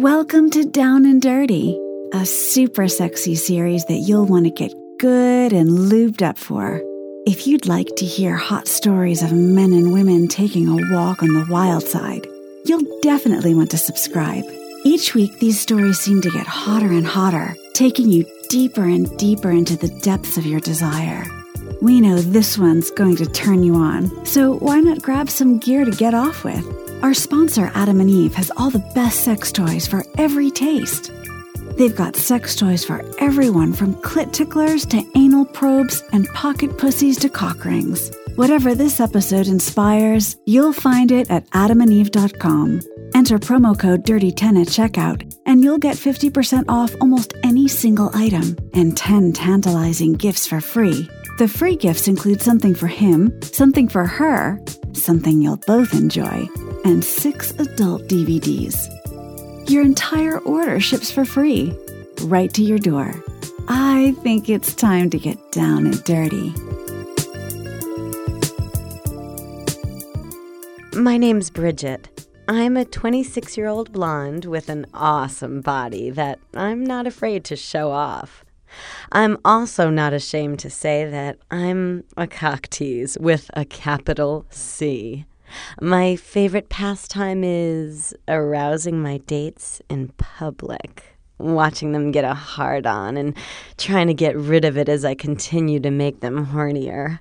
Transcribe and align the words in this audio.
Welcome 0.00 0.48
to 0.52 0.64
Down 0.64 1.04
and 1.04 1.20
Dirty, 1.20 1.78
a 2.14 2.24
super 2.24 2.88
sexy 2.88 3.34
series 3.34 3.84
that 3.84 3.98
you'll 3.98 4.24
want 4.24 4.46
to 4.46 4.50
get 4.50 4.72
good 4.98 5.52
and 5.52 5.68
lubed 5.68 6.22
up 6.22 6.38
for. 6.38 6.80
If 7.26 7.46
you'd 7.46 7.66
like 7.66 7.88
to 7.96 8.06
hear 8.06 8.34
hot 8.34 8.66
stories 8.66 9.22
of 9.22 9.30
men 9.30 9.74
and 9.74 9.92
women 9.92 10.26
taking 10.26 10.68
a 10.68 10.94
walk 10.94 11.22
on 11.22 11.34
the 11.34 11.46
wild 11.50 11.82
side, 11.82 12.26
you'll 12.64 13.00
definitely 13.02 13.52
want 13.52 13.70
to 13.72 13.76
subscribe. 13.76 14.44
Each 14.86 15.14
week, 15.14 15.38
these 15.38 15.60
stories 15.60 16.00
seem 16.00 16.22
to 16.22 16.30
get 16.30 16.46
hotter 16.46 16.90
and 16.90 17.06
hotter, 17.06 17.54
taking 17.74 18.08
you 18.08 18.24
deeper 18.48 18.84
and 18.84 19.14
deeper 19.18 19.50
into 19.50 19.76
the 19.76 19.94
depths 20.00 20.38
of 20.38 20.46
your 20.46 20.60
desire. 20.60 21.26
We 21.82 22.00
know 22.00 22.16
this 22.16 22.56
one's 22.56 22.90
going 22.92 23.16
to 23.16 23.26
turn 23.26 23.64
you 23.64 23.74
on, 23.74 24.24
so 24.24 24.54
why 24.60 24.80
not 24.80 25.02
grab 25.02 25.28
some 25.28 25.58
gear 25.58 25.84
to 25.84 25.90
get 25.90 26.14
off 26.14 26.42
with? 26.42 26.89
Our 27.02 27.14
sponsor, 27.14 27.70
Adam 27.74 28.00
and 28.00 28.10
Eve, 28.10 28.34
has 28.34 28.52
all 28.58 28.68
the 28.68 28.86
best 28.94 29.20
sex 29.20 29.50
toys 29.50 29.86
for 29.86 30.04
every 30.18 30.50
taste. 30.50 31.10
They've 31.78 31.96
got 31.96 32.14
sex 32.14 32.54
toys 32.54 32.84
for 32.84 33.02
everyone 33.18 33.72
from 33.72 33.94
clit 33.94 34.32
ticklers 34.32 34.84
to 34.86 35.02
anal 35.14 35.46
probes 35.46 36.02
and 36.12 36.28
pocket 36.28 36.76
pussies 36.76 37.18
to 37.20 37.30
cock 37.30 37.64
rings. 37.64 38.10
Whatever 38.36 38.74
this 38.74 39.00
episode 39.00 39.46
inspires, 39.46 40.36
you'll 40.44 40.74
find 40.74 41.10
it 41.10 41.30
at 41.30 41.48
adamandeve.com. 41.50 42.82
Enter 43.14 43.38
promo 43.38 43.78
code 43.78 44.04
DIRTY10 44.04 44.60
at 44.60 44.68
checkout, 44.68 45.34
and 45.46 45.64
you'll 45.64 45.78
get 45.78 45.96
50% 45.96 46.66
off 46.68 46.94
almost 47.00 47.32
any 47.42 47.66
single 47.66 48.10
item 48.14 48.56
and 48.74 48.94
10 48.94 49.32
tantalizing 49.32 50.12
gifts 50.12 50.46
for 50.46 50.60
free. 50.60 51.08
The 51.38 51.48
free 51.48 51.76
gifts 51.76 52.08
include 52.08 52.42
something 52.42 52.74
for 52.74 52.86
him, 52.86 53.40
something 53.42 53.88
for 53.88 54.06
her, 54.06 54.62
something 54.96 55.40
you'll 55.40 55.56
both 55.66 55.94
enjoy, 55.94 56.48
and 56.84 57.04
six 57.04 57.50
adult 57.58 58.02
DVDs. 58.08 58.88
Your 59.68 59.82
entire 59.82 60.38
order 60.40 60.80
ships 60.80 61.10
for 61.10 61.24
free, 61.24 61.76
right 62.22 62.52
to 62.54 62.62
your 62.62 62.78
door. 62.78 63.14
I 63.68 64.16
think 64.22 64.48
it's 64.48 64.74
time 64.74 65.10
to 65.10 65.18
get 65.18 65.52
down 65.52 65.86
and 65.86 66.02
dirty. 66.04 66.52
My 70.94 71.16
name's 71.16 71.50
Bridget. 71.50 72.08
I'm 72.48 72.76
a 72.76 72.84
26 72.84 73.56
year 73.56 73.68
old 73.68 73.92
blonde 73.92 74.44
with 74.44 74.68
an 74.68 74.86
awesome 74.92 75.60
body 75.60 76.10
that 76.10 76.40
I'm 76.52 76.84
not 76.84 77.06
afraid 77.06 77.44
to 77.44 77.56
show 77.56 77.92
off. 77.92 78.44
I'm 79.12 79.38
also 79.44 79.90
not 79.90 80.12
ashamed 80.12 80.58
to 80.60 80.70
say 80.70 81.08
that 81.08 81.38
I'm 81.50 82.04
a 82.16 82.26
cock 82.26 82.68
tease 82.68 83.16
with 83.20 83.50
a 83.54 83.64
capital 83.64 84.46
C. 84.50 85.26
My 85.80 86.16
favorite 86.16 86.68
pastime 86.68 87.42
is 87.42 88.14
arousing 88.28 89.02
my 89.02 89.18
dates 89.18 89.82
in 89.88 90.08
public, 90.16 91.16
watching 91.38 91.92
them 91.92 92.12
get 92.12 92.24
a 92.24 92.34
hard 92.34 92.86
on 92.86 93.16
and 93.16 93.36
trying 93.76 94.06
to 94.06 94.14
get 94.14 94.36
rid 94.36 94.64
of 94.64 94.78
it 94.78 94.88
as 94.88 95.04
I 95.04 95.14
continue 95.14 95.80
to 95.80 95.90
make 95.90 96.20
them 96.20 96.46
hornier. 96.46 97.20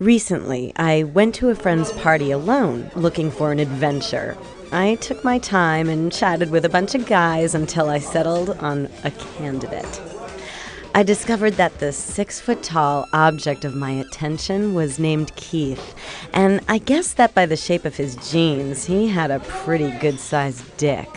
Recently, 0.00 0.72
I 0.76 1.02
went 1.02 1.34
to 1.36 1.48
a 1.48 1.56
friend's 1.56 1.90
party 1.90 2.30
alone, 2.30 2.88
looking 2.94 3.32
for 3.32 3.50
an 3.50 3.58
adventure. 3.58 4.38
I 4.70 4.94
took 4.94 5.24
my 5.24 5.40
time 5.40 5.88
and 5.88 6.12
chatted 6.12 6.50
with 6.52 6.64
a 6.64 6.68
bunch 6.68 6.94
of 6.94 7.04
guys 7.04 7.52
until 7.52 7.88
I 7.88 7.98
settled 7.98 8.50
on 8.58 8.88
a 9.02 9.10
candidate. 9.10 10.00
I 10.94 11.02
discovered 11.02 11.54
that 11.54 11.80
the 11.80 11.92
six 11.92 12.38
foot 12.38 12.62
tall 12.62 13.08
object 13.12 13.64
of 13.64 13.74
my 13.74 13.90
attention 13.90 14.72
was 14.72 15.00
named 15.00 15.34
Keith, 15.34 15.96
and 16.32 16.60
I 16.68 16.78
guessed 16.78 17.16
that 17.16 17.34
by 17.34 17.46
the 17.46 17.56
shape 17.56 17.84
of 17.84 17.96
his 17.96 18.14
jeans, 18.30 18.84
he 18.84 19.08
had 19.08 19.32
a 19.32 19.40
pretty 19.40 19.90
good 19.98 20.20
sized 20.20 20.76
dick. 20.76 21.08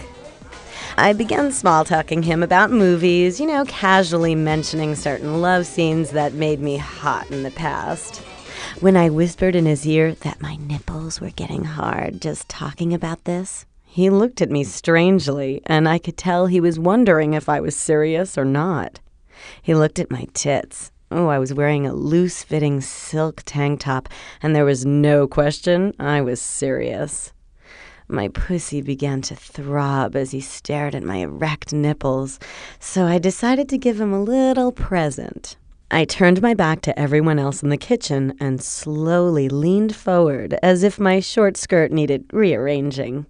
I 0.98 1.14
began 1.14 1.52
small 1.52 1.86
talking 1.86 2.23
him 2.23 2.42
about 2.42 2.72
movies, 2.72 3.40
you 3.40 3.45
know, 3.45 3.64
casually 3.66 4.34
mentioning 4.34 4.95
certain 4.95 5.40
love 5.40 5.68
scenes 5.68 6.10
that 6.12 6.34
made 6.34 6.62
me 6.62 6.78
hot 6.78 7.30
in 7.30 7.44
the 7.44 7.52
past. 7.52 8.23
When 8.81 8.97
I 8.97 9.11
whispered 9.11 9.55
in 9.55 9.67
his 9.67 9.86
ear 9.86 10.15
that 10.21 10.42
my 10.42 10.55
nipples 10.55 11.21
were 11.21 11.30
getting 11.30 11.65
hard 11.65 12.19
just 12.19 12.49
talking 12.49 12.95
about 12.95 13.25
this, 13.25 13.67
he 13.86 14.09
looked 14.09 14.42
at 14.42 14.49
me 14.49 14.64
strangely, 14.64 15.61
and 15.67 15.87
I 15.87 15.99
could 15.99 16.17
tell 16.17 16.47
he 16.47 16.59
was 16.59 16.80
wondering 16.80 17.36
if 17.36 17.47
I 17.47 17.59
was 17.59 17.75
serious 17.75 18.39
or 18.39 18.43
not. 18.43 18.99
He 19.61 19.75
looked 19.75 19.99
at 19.99 20.09
my 20.09 20.25
tits. 20.33 20.92
Oh, 21.11 21.27
I 21.27 21.37
was 21.37 21.53
wearing 21.53 21.86
a 21.86 21.93
loose 21.93 22.42
fitting 22.42 22.81
silk 22.81 23.43
tank 23.45 23.81
top, 23.81 24.09
and 24.42 24.55
there 24.55 24.65
was 24.65 24.83
no 24.83 25.27
question 25.27 25.93
I 25.99 26.21
was 26.21 26.42
serious. 26.42 27.33
My 28.08 28.30
pussy 28.30 28.81
began 28.81 29.21
to 29.21 29.36
throb 29.36 30.15
as 30.15 30.31
he 30.31 30.42
stared 30.42 30.95
at 30.95 31.03
my 31.03 31.17
erect 31.17 31.71
nipples, 31.71 32.39
so 32.80 33.05
I 33.05 33.19
decided 33.19 33.69
to 33.69 33.77
give 33.77 34.02
him 34.02 34.11
a 34.11 34.23
little 34.23 34.71
present. 34.71 35.55
I 35.94 36.06
turned 36.06 36.42
my 36.42 36.54
back 36.54 36.80
to 36.84 36.98
everyone 36.98 37.38
else 37.38 37.62
in 37.62 37.68
the 37.68 37.76
kitchen 37.76 38.34
and 38.40 38.64
slowly 38.64 39.50
leaned 39.50 39.94
forward 39.94 40.58
as 40.64 40.84
if 40.84 40.98
my 40.98 41.20
short 41.20 41.58
skirt 41.58 41.92
needed 41.92 42.24
rearranging. 42.32 43.26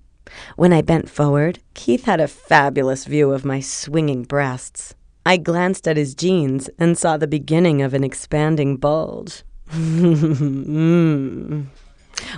When 0.57 0.71
I 0.71 0.83
bent 0.83 1.09
forward, 1.09 1.57
Keith 1.73 2.05
had 2.05 2.19
a 2.19 2.27
fabulous 2.27 3.05
view 3.05 3.31
of 3.31 3.43
my 3.43 3.61
swinging 3.61 4.25
breasts. 4.25 4.93
I 5.25 5.37
glanced 5.37 5.87
at 5.87 5.97
his 5.97 6.13
jeans 6.13 6.69
and 6.77 6.95
saw 6.95 7.17
the 7.17 7.25
beginning 7.25 7.81
of 7.81 7.95
an 7.95 8.03
expanding 8.03 8.77
bulge. 8.77 9.41
mm. 9.71 11.65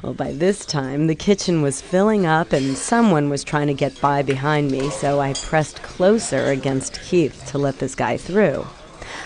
Well, 0.01 0.13
by 0.13 0.31
this 0.31 0.65
time, 0.65 1.07
the 1.07 1.15
kitchen 1.15 1.61
was 1.61 1.81
filling 1.81 2.25
up 2.25 2.53
and 2.53 2.77
someone 2.77 3.29
was 3.29 3.43
trying 3.43 3.67
to 3.67 3.73
get 3.73 3.99
by 3.99 4.21
behind 4.21 4.71
me, 4.71 4.89
so 4.89 5.19
I 5.19 5.33
pressed 5.33 5.83
closer 5.83 6.45
against 6.45 7.01
Keith 7.01 7.45
to 7.47 7.57
let 7.57 7.79
this 7.79 7.93
guy 7.93 8.15
through. 8.15 8.65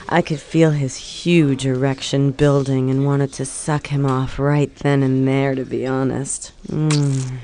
I 0.09 0.21
could 0.21 0.39
feel 0.39 0.71
his 0.71 0.97
huge 0.97 1.65
erection 1.65 2.31
building 2.31 2.89
and 2.89 3.05
wanted 3.05 3.33
to 3.33 3.45
suck 3.45 3.87
him 3.87 4.05
off 4.05 4.39
right 4.39 4.73
then 4.75 5.03
and 5.03 5.27
there, 5.27 5.55
to 5.55 5.65
be 5.65 5.85
honest. 5.85 6.51
Mm. 6.67 7.37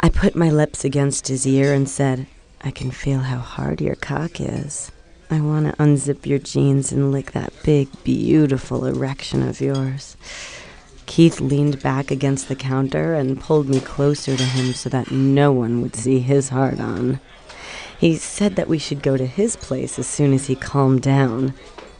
I 0.00 0.08
put 0.08 0.34
my 0.34 0.50
lips 0.50 0.84
against 0.84 1.28
his 1.28 1.46
ear 1.46 1.74
and 1.74 1.88
said, 1.88 2.26
I 2.62 2.70
can 2.70 2.90
feel 2.90 3.20
how 3.20 3.38
hard 3.38 3.80
your 3.80 3.96
cock 3.96 4.40
is. 4.40 4.90
I 5.30 5.40
want 5.40 5.66
to 5.66 5.82
unzip 5.82 6.26
your 6.26 6.38
jeans 6.38 6.90
and 6.90 7.12
lick 7.12 7.32
that 7.32 7.52
big, 7.62 7.88
beautiful 8.02 8.84
erection 8.86 9.46
of 9.46 9.60
yours. 9.60 10.16
Keith 11.06 11.40
leaned 11.40 11.82
back 11.82 12.10
against 12.10 12.48
the 12.48 12.56
counter 12.56 13.14
and 13.14 13.40
pulled 13.40 13.68
me 13.68 13.80
closer 13.80 14.36
to 14.36 14.44
him 14.44 14.72
so 14.72 14.88
that 14.88 15.10
no 15.10 15.52
one 15.52 15.82
would 15.82 15.94
see 15.94 16.20
his 16.20 16.48
hard 16.48 16.80
on. 16.80 17.20
He 18.00 18.16
said 18.16 18.56
that 18.56 18.66
we 18.66 18.78
should 18.78 19.02
go 19.02 19.18
to 19.18 19.26
his 19.26 19.56
place 19.56 19.98
as 19.98 20.06
soon 20.06 20.32
as 20.32 20.46
he 20.46 20.54
calmed 20.54 21.02
down. 21.02 21.52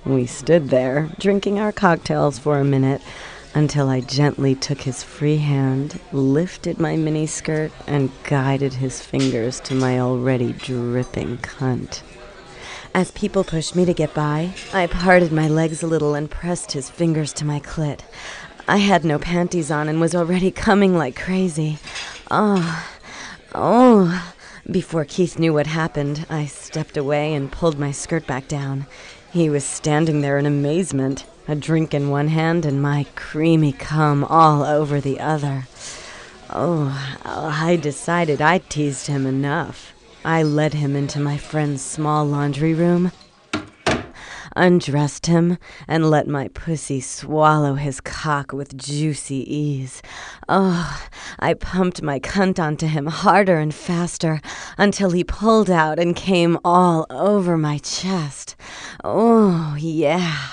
We 0.06 0.24
stood 0.24 0.70
there, 0.70 1.10
drinking 1.18 1.58
our 1.58 1.72
cocktails 1.72 2.38
for 2.38 2.58
a 2.58 2.64
minute, 2.64 3.02
until 3.54 3.90
I 3.90 4.00
gently 4.00 4.54
took 4.54 4.80
his 4.80 5.02
free 5.02 5.36
hand, 5.36 6.00
lifted 6.10 6.80
my 6.80 6.96
mini 6.96 7.26
skirt, 7.26 7.70
and 7.86 8.10
guided 8.24 8.72
his 8.72 9.02
fingers 9.02 9.60
to 9.60 9.74
my 9.74 10.00
already 10.00 10.54
dripping 10.54 11.36
cunt. 11.36 12.00
As 12.94 13.10
people 13.10 13.44
pushed 13.44 13.76
me 13.76 13.84
to 13.84 13.92
get 13.92 14.14
by, 14.14 14.54
I 14.72 14.86
parted 14.86 15.32
my 15.32 15.48
legs 15.48 15.82
a 15.82 15.86
little 15.86 16.14
and 16.14 16.30
pressed 16.30 16.72
his 16.72 16.88
fingers 16.88 17.34
to 17.34 17.44
my 17.44 17.60
clit. 17.60 18.00
I 18.66 18.78
had 18.78 19.04
no 19.04 19.18
panties 19.18 19.70
on 19.70 19.86
and 19.86 20.00
was 20.00 20.14
already 20.14 20.50
coming 20.50 20.96
like 20.96 21.14
crazy. 21.14 21.78
Ah, 22.30 22.88
oh, 23.54 24.08
oh. 24.14 24.34
Before 24.70 25.04
Keith 25.04 25.36
knew 25.36 25.52
what 25.52 25.66
happened, 25.66 26.26
I 26.30 26.46
stepped 26.46 26.96
away 26.96 27.34
and 27.34 27.50
pulled 27.50 27.76
my 27.76 27.90
skirt 27.90 28.24
back 28.28 28.46
down. 28.46 28.86
He 29.32 29.50
was 29.50 29.64
standing 29.64 30.20
there 30.20 30.38
in 30.38 30.46
amazement, 30.46 31.24
a 31.48 31.56
drink 31.56 31.92
in 31.92 32.08
one 32.08 32.28
hand 32.28 32.64
and 32.64 32.80
my 32.80 33.06
creamy 33.16 33.72
cum 33.72 34.22
all 34.22 34.62
over 34.62 35.00
the 35.00 35.18
other. 35.18 35.66
Oh, 36.50 36.96
I 37.24 37.80
decided 37.82 38.40
I'd 38.40 38.70
teased 38.70 39.08
him 39.08 39.26
enough. 39.26 39.92
I 40.24 40.44
led 40.44 40.74
him 40.74 40.94
into 40.94 41.18
my 41.18 41.36
friend's 41.36 41.82
small 41.82 42.24
laundry 42.24 42.74
room 42.74 43.10
undressed 44.56 45.26
him, 45.26 45.58
and 45.86 46.10
let 46.10 46.26
my 46.26 46.48
pussy 46.48 47.00
swallow 47.00 47.74
his 47.74 48.00
cock 48.00 48.52
with 48.52 48.76
juicy 48.76 49.44
ease. 49.54 50.02
Oh, 50.48 51.06
I 51.38 51.54
pumped 51.54 52.02
my 52.02 52.18
cunt 52.18 52.58
onto 52.58 52.86
him 52.86 53.06
harder 53.06 53.58
and 53.58 53.74
faster 53.74 54.40
until 54.76 55.10
he 55.10 55.24
pulled 55.24 55.70
out 55.70 55.98
and 55.98 56.16
came 56.16 56.58
all 56.64 57.06
over 57.10 57.56
my 57.56 57.78
chest. 57.78 58.56
Oh, 59.04 59.76
yeah. 59.78 60.48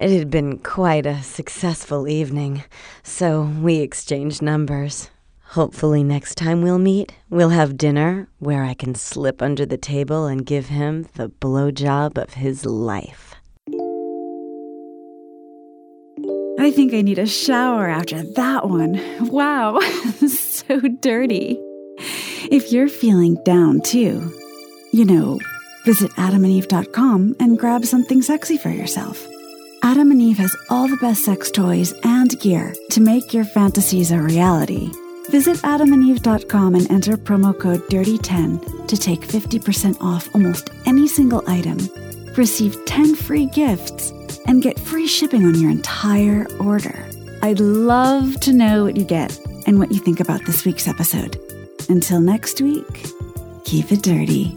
It 0.00 0.10
had 0.10 0.30
been 0.30 0.58
quite 0.58 1.06
a 1.06 1.22
successful 1.22 2.08
evening, 2.08 2.64
so 3.02 3.42
we 3.42 3.76
exchanged 3.76 4.42
numbers. 4.42 5.10
Hopefully, 5.52 6.02
next 6.02 6.36
time 6.36 6.62
we'll 6.62 6.78
meet, 6.78 7.12
we'll 7.28 7.50
have 7.50 7.76
dinner 7.76 8.26
where 8.38 8.64
I 8.64 8.72
can 8.72 8.94
slip 8.94 9.42
under 9.42 9.66
the 9.66 9.76
table 9.76 10.24
and 10.24 10.46
give 10.46 10.68
him 10.68 11.06
the 11.16 11.28
blowjob 11.28 12.16
of 12.16 12.32
his 12.32 12.64
life. 12.64 13.34
I 16.58 16.70
think 16.70 16.94
I 16.94 17.02
need 17.02 17.18
a 17.18 17.26
shower 17.26 17.86
after 17.86 18.22
that 18.32 18.70
one. 18.70 18.98
Wow, 19.28 19.78
so 20.26 20.80
dirty. 21.02 21.58
If 22.50 22.72
you're 22.72 22.88
feeling 22.88 23.36
down 23.44 23.82
too, 23.82 24.32
you 24.94 25.04
know, 25.04 25.38
visit 25.84 26.12
adamandeve.com 26.12 27.36
and 27.40 27.58
grab 27.58 27.84
something 27.84 28.22
sexy 28.22 28.56
for 28.56 28.70
yourself. 28.70 29.28
Adam 29.82 30.12
and 30.12 30.22
Eve 30.22 30.38
has 30.38 30.56
all 30.70 30.88
the 30.88 30.96
best 30.96 31.26
sex 31.26 31.50
toys 31.50 31.92
and 32.04 32.40
gear 32.40 32.74
to 32.92 33.02
make 33.02 33.34
your 33.34 33.44
fantasies 33.44 34.12
a 34.12 34.18
reality. 34.18 34.90
Visit 35.30 35.58
adamandeve.com 35.58 36.74
and 36.74 36.90
enter 36.90 37.16
promo 37.16 37.58
code 37.58 37.80
DIRTY10 37.88 38.86
to 38.88 38.96
take 38.96 39.20
50% 39.20 40.00
off 40.00 40.28
almost 40.34 40.70
any 40.86 41.06
single 41.06 41.42
item. 41.46 41.78
Receive 42.36 42.84
10 42.84 43.14
free 43.14 43.46
gifts 43.46 44.12
and 44.46 44.62
get 44.62 44.78
free 44.78 45.06
shipping 45.06 45.44
on 45.44 45.60
your 45.60 45.70
entire 45.70 46.46
order. 46.58 47.06
I'd 47.42 47.60
love 47.60 48.38
to 48.40 48.52
know 48.52 48.84
what 48.84 48.96
you 48.96 49.04
get 49.04 49.38
and 49.66 49.78
what 49.78 49.92
you 49.92 49.98
think 49.98 50.20
about 50.20 50.44
this 50.44 50.64
week's 50.64 50.88
episode. 50.88 51.38
Until 51.88 52.20
next 52.20 52.60
week, 52.60 53.06
keep 53.64 53.92
it 53.92 54.02
dirty. 54.02 54.56